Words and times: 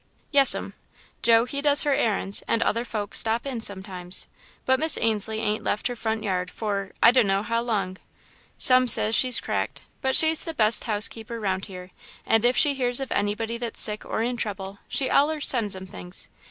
"Yes'm. 0.31 0.73
Joe, 1.21 1.45
he 1.45 1.61
does 1.61 1.83
her 1.83 1.93
errands 1.93 2.41
and 2.47 2.63
other 2.63 2.83
folks 2.83 3.19
stops 3.19 3.45
in 3.45 3.61
sometimes, 3.61 4.27
but 4.65 4.79
Miss 4.79 4.97
Ainslie 4.99 5.41
ain't 5.41 5.63
left 5.63 5.85
her 5.85 5.95
front 5.95 6.23
yard 6.23 6.49
for 6.49 6.91
I 7.03 7.11
d' 7.11 7.23
know 7.23 7.43
how 7.43 7.61
long. 7.61 7.97
Some 8.57 8.87
says 8.87 9.13
she's 9.13 9.39
cracked, 9.39 9.83
but 10.01 10.15
she's 10.15 10.43
the 10.43 10.55
best 10.55 10.85
housekeeper 10.85 11.39
round 11.39 11.67
here, 11.67 11.91
and 12.25 12.43
if 12.43 12.57
she 12.57 12.73
hears 12.73 12.99
of 12.99 13.11
anybody 13.11 13.59
that's 13.59 13.79
sick 13.79 14.03
or 14.03 14.23
in 14.23 14.37
trouble, 14.37 14.79
she 14.87 15.07
allers 15.07 15.47
sends'em 15.47 15.85
things. 15.87 16.29